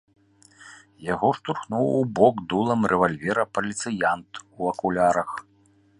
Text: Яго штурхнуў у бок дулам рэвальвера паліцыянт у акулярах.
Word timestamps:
Яго 1.13 1.29
штурхнуў 1.39 1.85
у 1.99 2.01
бок 2.19 2.35
дулам 2.53 2.81
рэвальвера 2.95 3.43
паліцыянт 3.59 4.31
у 4.45 4.61
акулярах. 4.73 5.29